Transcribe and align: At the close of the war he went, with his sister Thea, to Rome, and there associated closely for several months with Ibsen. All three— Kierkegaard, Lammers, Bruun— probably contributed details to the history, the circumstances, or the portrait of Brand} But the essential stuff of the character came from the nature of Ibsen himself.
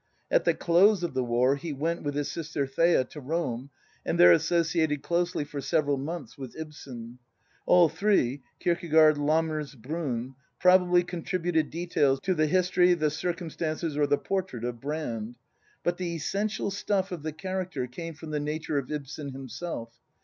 At 0.31 0.45
the 0.45 0.55
close 0.55 1.03
of 1.03 1.13
the 1.13 1.23
war 1.23 1.57
he 1.57 1.71
went, 1.73 2.01
with 2.01 2.15
his 2.15 2.31
sister 2.31 2.65
Thea, 2.65 3.03
to 3.03 3.19
Rome, 3.19 3.69
and 4.03 4.19
there 4.19 4.31
associated 4.31 5.03
closely 5.03 5.43
for 5.43 5.61
several 5.61 5.95
months 5.99 6.39
with 6.39 6.55
Ibsen. 6.57 7.19
All 7.67 7.87
three— 7.87 8.41
Kierkegaard, 8.59 9.17
Lammers, 9.19 9.75
Bruun— 9.75 10.33
probably 10.59 11.03
contributed 11.03 11.69
details 11.69 12.19
to 12.21 12.33
the 12.33 12.47
history, 12.47 12.95
the 12.95 13.11
circumstances, 13.11 13.95
or 13.95 14.07
the 14.07 14.17
portrait 14.17 14.65
of 14.65 14.81
Brand} 14.81 15.35
But 15.83 15.97
the 15.97 16.15
essential 16.15 16.71
stuff 16.71 17.11
of 17.11 17.21
the 17.21 17.31
character 17.31 17.85
came 17.85 18.15
from 18.15 18.31
the 18.31 18.39
nature 18.39 18.79
of 18.79 18.91
Ibsen 18.91 19.33
himself. 19.33 19.93